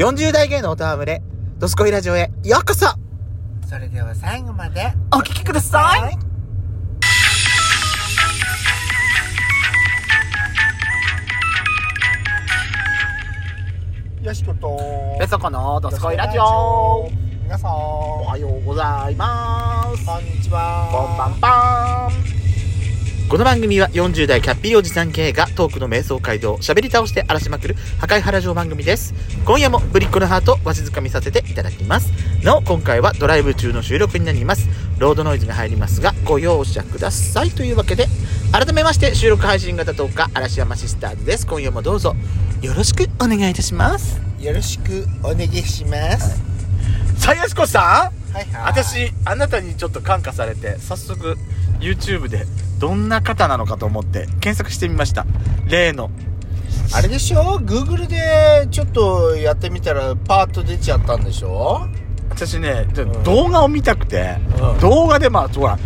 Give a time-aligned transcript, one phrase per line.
[0.00, 1.22] 40代芸能お戯れ、
[1.58, 2.86] ドスコイラジオへようこそ。
[3.68, 6.18] それでは最後までお聞きください。
[14.24, 15.18] よしこと。
[15.20, 17.10] ペソコのドスコイラジオ。
[17.42, 17.74] 皆さん。
[17.74, 20.06] おはようございます。
[20.06, 20.88] こんにちは。
[20.90, 22.09] こんばんぱん
[23.30, 29.14] この番組は40代キャッピーおじさん系がトークの瞑想街道喋り倒して荒らしまくる破壊原城番組です。
[29.44, 32.10] 今夜もぶりっ子のハートわしづかみさせていただきます。
[32.42, 34.68] なお今回はドライブ中の収録になります。
[34.98, 37.52] ロードノイズが入りますがご容赦ください。
[37.52, 38.08] というわけで
[38.50, 41.46] 改めまして収録配信型10日嵐山シスターズです。
[41.46, 42.16] 今夜もどうぞ
[42.62, 44.20] よろしくお願いいたします。
[44.40, 46.42] よろしくお願いします。
[47.16, 48.32] さやしこさん。
[48.34, 48.82] はいはい。
[48.82, 51.36] 私あなたにちょっと感化されて早速
[51.80, 52.46] YouTube で
[52.78, 55.26] どんな方なのかと思って検索してみました。
[55.66, 56.10] 例の。
[56.92, 61.86] あれでしょ？Google でちょっとやってみたらパーッと出ちゃったんでしょ？
[62.30, 63.22] 私ねうん。
[63.22, 64.80] 動画を見たくて、うん。
[64.80, 65.78] 動画でまあほら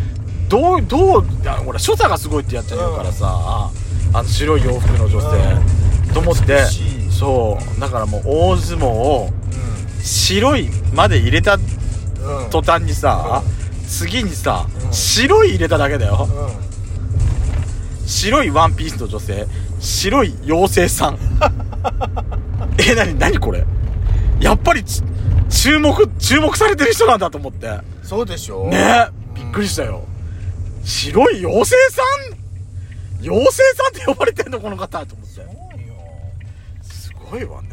[0.49, 3.71] どうどうあほら所作がすごいってやっちゃうからさ、
[4.13, 5.27] あの白い洋服の女性、
[6.13, 6.65] と思って
[7.11, 9.31] そうだからもう大相撲を
[10.03, 11.63] 白いまで入れたうん。
[11.63, 13.43] うん途端にさ、
[13.99, 14.93] 次にさ、うん。
[14.93, 18.09] 白い入れただけだよ、うん。
[18.09, 19.47] 白いワンピースの女性
[19.81, 21.19] 白い妖精さん。
[22.79, 23.65] えなになにこれ？
[24.41, 25.03] やっぱりち
[25.49, 27.71] 注目注目されてる人なんだと思って。
[28.03, 28.67] そうでしょ。
[28.69, 29.07] ね。
[29.35, 30.03] びっくりしたよ。
[30.85, 32.03] 白い妖精さ
[33.23, 33.23] ん？
[33.23, 35.35] 妖精さんって呼ばれてんのこの方と思って。
[36.83, 37.69] すごいわね。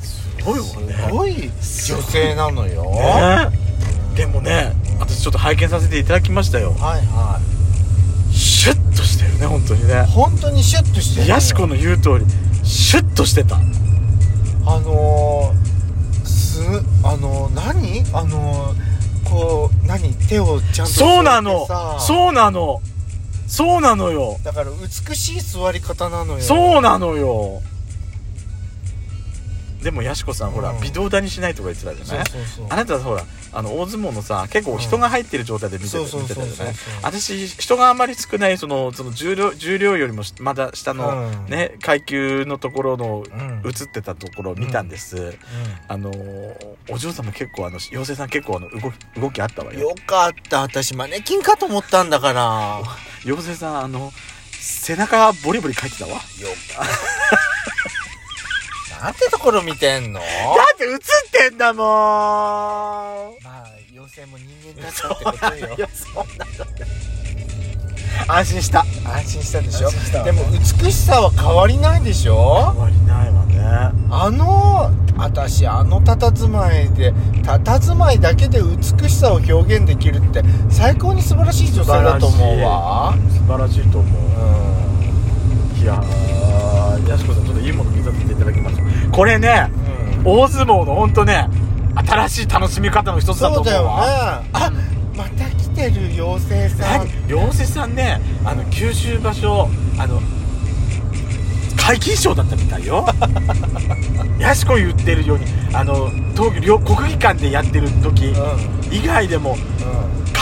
[0.00, 0.94] すごいわね。
[0.94, 1.50] すごい
[2.00, 2.84] 女性なのよ。
[2.90, 3.71] ね
[4.14, 6.72] でもね私ちょっと拝見させていただきましたよ。
[6.72, 7.40] はいは
[8.30, 9.94] シュッとしてるね本当にね。
[9.94, 12.26] い本当にシュッとしてるのよヤシコの言う通り
[12.62, 13.56] シュッとしてた。
[13.56, 13.60] あ
[14.80, 16.62] のー、す
[17.02, 18.04] あのー、何？
[18.14, 20.14] あのー、こう何？
[20.28, 21.66] 手をちゃんとそうなの。
[21.98, 22.80] そうなの。
[23.48, 24.38] そうなのよ。
[24.44, 26.40] だから美しい座り方なのよ。
[26.40, 27.60] そうなのよ
[29.82, 30.80] でもヤシコさんほらうん。
[30.80, 32.26] 微動だにしないとか言ってたじゃない？
[32.70, 36.74] あなたほらあの大相撲のさ結構人が入ってる状態で見てたじゃない？
[37.02, 41.46] 私人があんまり少ないそのその重量重量よりもまだ下のうん。
[41.46, 43.62] ね階級のところのうん。
[43.64, 45.36] 映ってたところを見たんです、
[45.88, 49.78] あのーお嬢様結構あの妖精さん結構あの動き動きあったわよ。
[49.80, 52.42] うんよかった私マネキンかと思ったんだから。
[53.24, 54.12] よ妖精さんあの
[54.50, 56.16] 背中ボリボリ書いてたわ。
[56.16, 56.22] か
[59.02, 60.20] なんてところ見てんの？
[60.20, 60.26] だ
[60.74, 60.98] って映っ
[61.48, 61.86] てんだもん。
[61.86, 64.46] まあ妖精も人
[64.76, 65.88] 間だったってことよ。
[65.92, 66.24] そう
[68.28, 68.84] な安心した。
[69.04, 69.88] 安心したでしょ？
[69.88, 72.70] 安心したでも美しさは変わりないでしょ？
[72.74, 73.58] 変わりないわね。
[74.08, 77.12] あの私あの佇まいで
[77.42, 83.14] 佇まいだけで美しさを表現できるって最高に素晴らしい女性だと思うわ。
[83.30, 84.12] 素晴らしいと思う。
[85.80, 88.81] ういやーやしこさんちょっといいもの見させていただきました
[89.12, 91.48] これねん、うん、大相撲のほんとね
[91.94, 94.42] 新しい楽しみ方の一つだと思うそうあ
[95.16, 97.06] また来てる妖精さん。
[97.06, 97.24] 何？
[97.28, 99.68] 妖精さんねあの九州場所
[99.98, 100.20] あの
[101.76, 103.06] 皆勤賞だったみたいよ。
[104.38, 108.34] やしこ言ってるようにあの東京両国技館でやってる時う
[108.90, 109.58] 以外でもんうん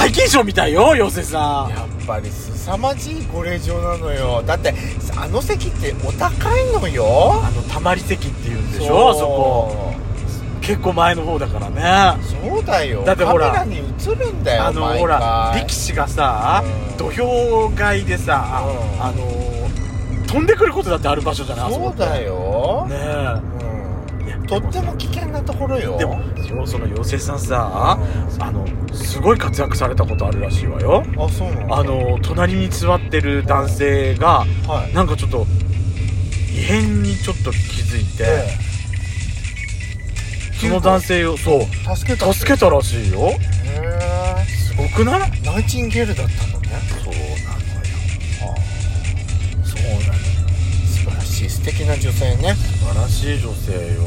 [0.00, 1.70] 皆勤賞みたいよ妖精さん。
[1.70, 4.42] やっぱり凄まじいご令状なのよ。
[4.42, 4.72] だって
[5.14, 7.42] あの席ってお高いのよ。
[7.44, 9.94] あのたまり席っていうんでしょあそこ。
[10.62, 11.68] 結構前の方だから
[12.16, 12.22] ね。
[12.22, 13.02] そうだよ。
[13.04, 16.96] だってほらカメラに映るんだよあのほら力士がさ、うん。
[16.96, 19.02] 土俵外でさ、うん。
[19.02, 19.50] あの
[20.26, 23.04] 飛んでくることだってある場所じゃないそうだよ、ねうんえ。
[23.04, 23.42] いや
[24.50, 25.96] とっても危険なところよ。
[25.96, 26.14] でも
[26.48, 27.98] よその妖精さんさ、
[28.40, 31.04] あのすごい活躍されたことあるらしいわよ。
[31.18, 31.76] あそうなの？
[31.76, 34.94] あの隣に座ってる男性がはい。
[34.94, 35.46] なんかちょっと
[36.52, 38.48] 異変にちょっと気づいて、え
[40.60, 43.28] その男性をそうえ助けた助けたらしいよ。
[43.28, 43.38] へ
[44.46, 45.32] すごくない？
[45.42, 46.68] えナイチンゲールだったのね。
[47.04, 47.68] そうなの
[48.50, 48.56] よ。
[49.64, 50.14] そうなの
[50.86, 52.54] 素晴らしい素敵な女性ね。
[52.54, 54.00] 素晴らしい女性よ。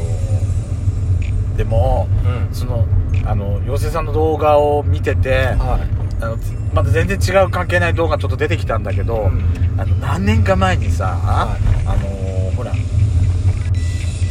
[1.58, 2.56] でもうん。
[2.56, 2.86] その
[3.26, 5.80] あの妖精さんの動画を見てては
[6.22, 6.38] あの
[6.74, 9.80] また全然違う関係ない動画ちょっと出てきたんだけど、い、うん。
[9.80, 12.72] あの何年か前にさ、はあのーほら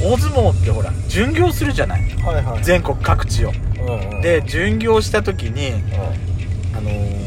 [0.00, 2.02] 大相撲ってほら巡業するじゃない？
[2.24, 2.64] はいはい。
[2.64, 3.52] 全国各地を。
[3.86, 4.20] うんうん。
[4.20, 6.76] で巡業した時にうん。
[6.76, 7.22] あのー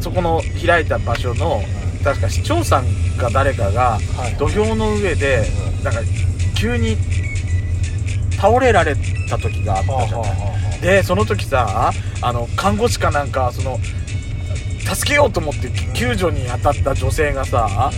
[0.00, 1.60] そこの開いた場所の
[2.04, 2.84] 確か市長さん
[3.18, 4.36] か誰かがはい。
[4.38, 5.46] 土俵の上で
[5.78, 5.84] うん。
[5.84, 6.00] なんか
[6.54, 6.96] 急に
[8.36, 8.94] 倒れられ
[9.28, 10.28] た時があったじゃな
[10.76, 13.78] い、でその時さあの看護師かなんかその
[14.94, 17.90] 助けようと思って救助に当たった女性がさ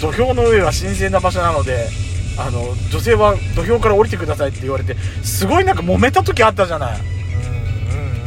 [0.00, 1.88] 土俵の上は神聖な場所なので
[2.36, 6.98] あの女性は土俵から降りてくださいって言われてすごいなんか揉めた時あったじゃない。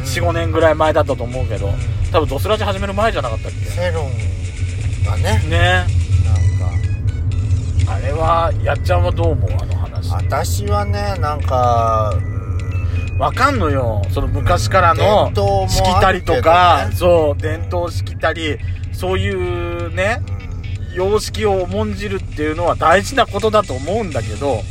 [0.04, 1.70] 45年ぐらい前だったと思うけど。
[2.10, 4.37] 多分ドスラジ始める前じゃなかったっセロン
[5.08, 5.40] がね。
[5.42, 5.86] けね。
[6.24, 6.32] な
[7.86, 7.92] んか。
[7.92, 10.12] あれはやっちゃんはどう思うあの話。
[10.12, 12.14] 私はねなんか
[13.18, 14.02] わかんのよ。
[14.12, 15.32] その昔からの
[15.68, 16.96] しきたりとか、ね。
[16.96, 18.58] そう伝統しきたり
[18.92, 20.22] そういうね
[20.94, 24.62] 様式を重んじるっていうのは大事なことだと思うんだけど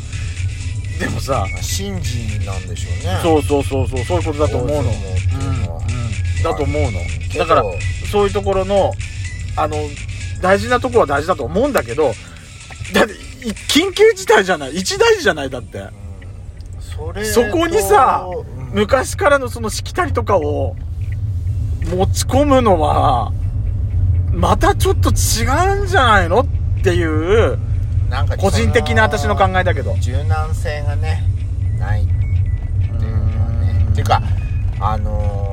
[0.99, 3.19] でもさ神事なんでしょうね。
[3.21, 4.91] そうそうそうそうそういうことだと思うの、
[6.43, 6.99] だと思うの。
[7.37, 7.63] だから
[8.11, 8.93] そういうところの
[9.55, 9.75] あの
[10.41, 12.13] 大事なところは大事だと思うんだけど
[12.93, 15.87] だってい緊急事態じゃない一大事じゃないだって。
[16.79, 18.73] それそこにさうん。
[18.73, 20.75] 昔からのそのしきたりとかを
[21.85, 23.31] 持ち込むのは
[24.33, 26.47] またちょっと違うんじゃないのっ
[26.83, 27.57] ていう
[28.09, 29.95] なんか個人的な私の考えだけど。
[29.99, 31.23] 柔軟性がね
[31.77, 33.87] ないっていうのはね。
[33.91, 34.21] っていうか
[34.79, 35.46] あのー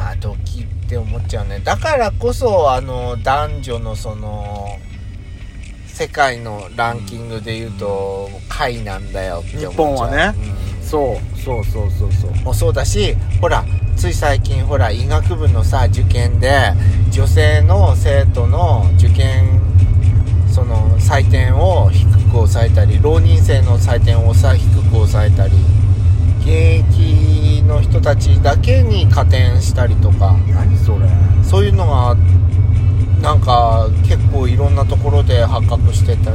[0.00, 1.60] 今時って思っちゃうね。
[1.60, 4.78] だからこそあの男女のその
[5.86, 9.72] 世界のランキングで言うと下位なんだよって思っちゃう。
[9.72, 10.34] 日本はね。
[10.78, 10.82] うん。
[10.82, 12.30] そうそうそうそうそう。
[12.42, 13.64] もそうだしほら
[13.96, 16.72] つい最近ほら医学部のさ受験で
[17.10, 19.60] 女性の生徒の受験
[20.50, 25.52] その採点を低く抑えたり浪人生の採点をさ低く抑えたり
[26.40, 27.39] 現役
[27.70, 30.36] の人たちだけに加点したりとか。
[30.48, 31.08] 何それ。
[31.44, 32.16] そういうのが
[33.22, 36.32] なんか結構いろんなところで発覚してた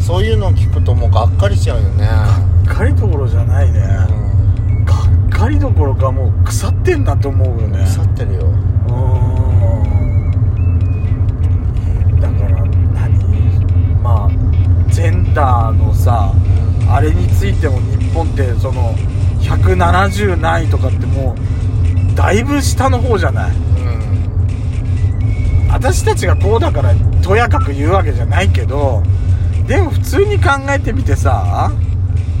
[0.00, 3.80] そういうのを聞くともうがっかりしちゃうよね、がっかりどころじゃないね。
[3.80, 4.98] うん、がっ
[5.28, 7.84] かりどころかもう腐ってんなと思うよね。
[7.84, 8.40] 腐ってるよ。
[8.42, 8.94] うー
[12.14, 12.20] ん。
[12.20, 12.64] だから
[12.94, 14.00] 何？
[14.02, 14.30] まあ
[14.88, 16.32] ジェンダーのさ
[16.88, 18.94] あれについても日本ってその
[19.48, 21.34] 170何位とかっても
[22.12, 23.50] うだいぶ下の方じゃない？
[23.56, 23.60] うん。
[25.70, 29.02] 私たちがこうだからとやかく言うわけじゃないけど
[29.66, 31.72] でも普通に考えてみてさ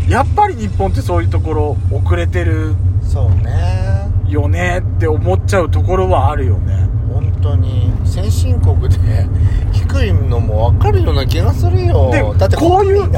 [0.08, 4.06] やっぱり日本ってそういうところ遅れてるそうね。
[4.28, 6.88] よねって思っちゃうところはあるよね。
[7.12, 7.92] 本当に。
[8.04, 9.26] 先進国で
[9.72, 12.10] 低いのも分かるような気がするよ。
[12.10, 13.08] でだってこういう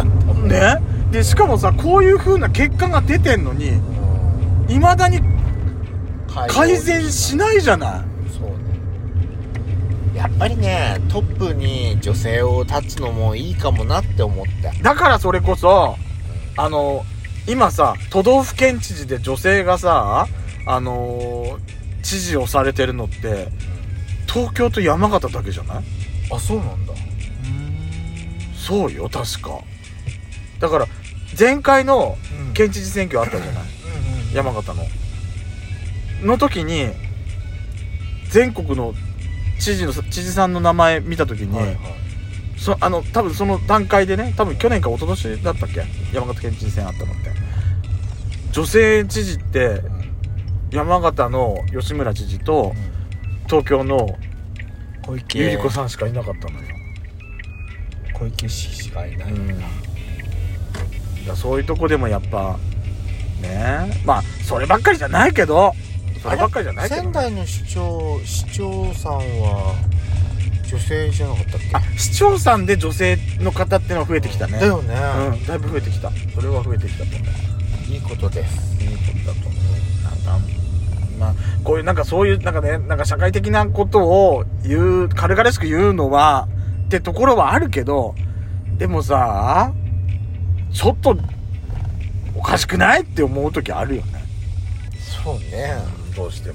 [0.47, 0.77] ね？
[1.11, 5.21] でしかもさこういう風な結果が出てんのにうん未だに
[6.29, 8.01] 改改善しないじゃない。
[8.31, 8.57] そうね。
[10.15, 14.73] やっぱりねトップに女性を立つのもいいかもなって思った。
[14.83, 15.97] だからそれこそ
[16.57, 17.05] あの
[17.47, 20.27] 今さ都道府県知事で女性がさ
[20.67, 21.59] あの
[22.03, 23.49] 知事をされてるのって
[24.27, 25.85] 東京と山形だけじゃない？
[26.31, 26.93] あそうなんだ。
[28.55, 29.59] そうよ確か。
[30.61, 30.87] だから
[31.39, 32.17] 前回の
[32.49, 32.53] うん。
[32.55, 33.65] 県知事選挙あったじゃない。
[34.35, 34.85] 山形の。
[36.23, 36.89] の時に
[38.31, 38.95] 全国の
[39.61, 41.79] 知事の知事さんの名前見た時に、はいはい。
[42.57, 45.85] そあの多分その段階でね多分去年か一昨年だったっけ？
[46.13, 47.31] 山形県知事選あったのって。
[48.51, 49.83] 女性知事って
[50.73, 52.73] 山形の吉村知事と
[53.47, 54.19] 東京の
[55.07, 55.53] 小池。
[55.53, 56.67] 百合子さんしかいなかったのよ、
[58.15, 59.63] 小池氏しかいない、うん、
[61.37, 62.59] そういうとこでもやっぱ
[63.41, 64.03] ね。
[64.05, 65.75] まあそればっかりじゃないけど
[66.23, 69.75] そればっかりじゃないけど仙台の市長市長さんは
[70.69, 71.77] 女性じゃなかったっけ？
[71.77, 74.59] あ市長さんで女性の方ってのは増えてきたね。
[74.59, 74.95] だよね、
[75.33, 76.11] うんだいぶ増えてきた。
[76.35, 77.93] それは増えてきたと思う。
[77.93, 78.83] いいことです。
[78.83, 79.63] いいことだと思う。
[80.27, 80.47] なんか
[81.19, 86.49] まあこういうなんかそういうなんかねなんか社会的なことを言う軽々しく言うのは
[86.87, 88.15] ってところはあるけど
[88.77, 89.73] でもさ
[90.73, 91.17] ちょっと
[92.35, 94.23] おかしくないって思う時あるよね。
[95.25, 95.77] そうね。
[96.15, 96.55] どうしても。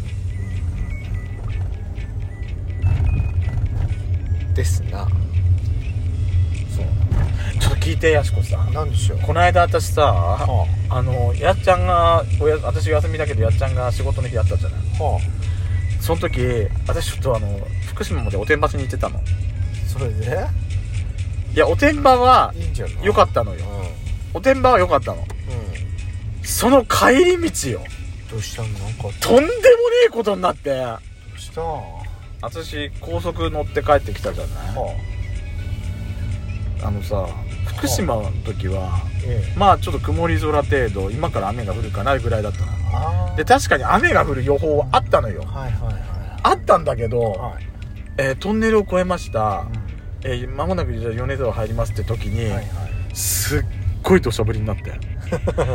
[4.53, 5.08] ですな。
[6.75, 6.86] そう。
[7.60, 8.74] ちょっと聞いてやしこさん。
[8.74, 9.20] なんでしょう。
[9.20, 11.01] この間私さはあ。
[11.01, 14.79] のやっちゃんがおや私休みだけどやっちゃんが仕事の日あったじゃない。
[15.00, 15.03] あ。
[15.03, 15.20] は
[16.00, 19.17] その時私ちょっとあの福島までおてんばしに行ってたの。
[19.17, 19.22] あ
[19.88, 20.48] それで？
[21.55, 22.53] いやおてんばは
[23.01, 23.65] 良かったのよ。
[23.65, 23.73] う
[24.34, 25.18] おてんばは良かったの。
[25.18, 25.28] ん、うん、
[26.44, 27.82] その帰り道よ。
[28.32, 28.70] どうしたの？
[28.70, 29.52] なんかとんでもね
[30.08, 30.75] えことになって。
[30.75, 31.00] ど
[31.36, 31.62] うした？
[31.62, 32.04] は
[32.42, 34.56] 私高速乗って帰ってきたじゃない？
[36.84, 36.88] あ。
[36.88, 37.28] あのさ
[37.78, 39.58] 福島の時はええ。
[39.58, 42.72] まあちょっと曇り空程度今から雨が降るかなぐらいだったの。
[42.96, 45.44] ああで確かに雨が降る予報はあったのよ。
[45.44, 46.04] はいはいはい
[46.46, 47.63] あったんだけど、はい。
[48.18, 49.66] えートンネルを越えました、
[50.24, 52.68] えー間もなくじゃあ米沢入りますって時に、はいはい。
[53.13, 53.63] すっ
[54.03, 55.00] ごい土砂降りになって。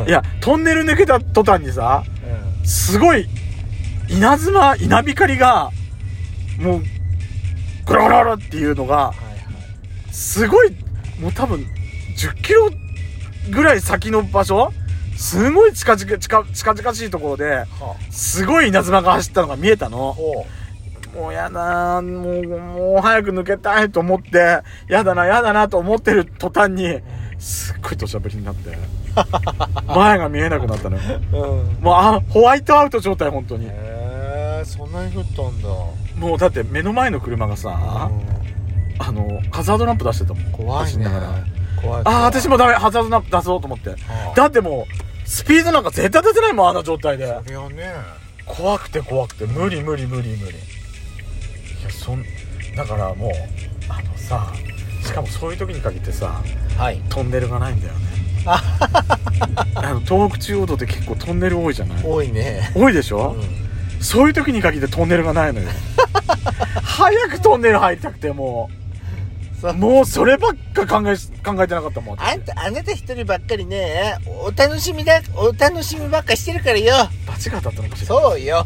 [0.07, 2.03] いやトンネル抜けた途端にさ
[2.63, 3.27] すごい
[4.07, 5.71] 稲妻稲光が
[6.59, 6.83] もう
[7.85, 9.13] ゴロゴロゴロっていうのが
[10.11, 10.71] すごい
[11.19, 11.65] もう多分
[12.15, 12.69] 10キロ
[13.51, 14.71] ぐらい先の場所
[15.17, 17.65] すごい近々近近々しいところで
[18.09, 20.15] すごい稲妻が走ったのが見えたの。
[21.15, 27.01] もうやだもうもう早く抜けたいと思ってやだなやだなと思ってる途端に
[27.39, 28.77] すっごい土砂降りになって
[29.87, 31.03] 前が見えなくなったのよ。
[31.31, 31.81] ううん。
[31.81, 33.65] もうあホワイトアウト状態本当に。
[33.65, 33.69] へ
[34.61, 35.69] えそんなに降ったんだ。
[36.17, 39.01] もうだって目の前の車がさ、うん。
[39.01, 40.51] あのハザードランプ出してたもん。
[40.51, 40.83] 怖いね。
[40.83, 41.45] 走りながら。
[41.81, 42.01] 怖い。
[42.05, 43.89] ああ私もダメハザードランプ出そうと思って。
[43.91, 43.95] は
[44.33, 44.85] あだっても
[45.25, 47.25] うスピードなんか絶対出せないもんあの状態で。
[47.27, 47.93] そりゃね。
[48.45, 49.45] 怖くて怖くて。
[49.45, 50.57] 無理無理無理無理。
[50.57, 52.23] いやそん
[52.75, 53.31] だからもう
[53.87, 54.53] あのさ
[55.09, 56.41] しかもそういう時に限ってさ
[56.77, 57.01] はい。
[57.09, 57.99] トンネルがないんだよね。
[59.75, 62.03] あの東北中央道って結構トンネル多いじゃない？
[62.03, 62.71] 多いね。
[62.75, 63.35] 多いでしょ、
[63.99, 65.67] そういう時に限ってトンネルがないのよ。
[66.83, 68.69] 早くトンネル入りたくても
[69.63, 69.73] う。
[69.73, 77.09] もうそればっか考え考えてなかったもんあんたあなた一人ばっかりねお楽しみだお楽しみばっかしてるからよ。
[77.27, 78.07] 罰が当たったのかしら。
[78.07, 78.65] そうよ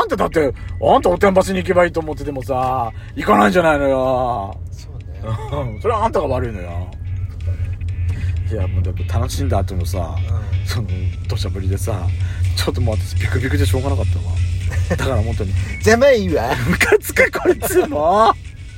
[0.00, 4.60] あんただってあんたおてんばしに行けばいいと思っててもさ行かないんじゃないのよ。
[4.70, 5.20] そうね。
[5.72, 6.90] う んそれはあんたが悪いのよ。
[8.50, 10.14] いやもうだって楽しんだ後のさ
[10.64, 10.88] その
[11.28, 12.06] 土砂降りでさ
[12.56, 14.24] ちょっともう私ビクビクでしょうがなかったわ。
[14.90, 15.52] だから本当に。
[15.84, 16.54] 邪魔いいわ。
[16.68, 18.30] ムカつくこいつも。
[18.30, 18.45] う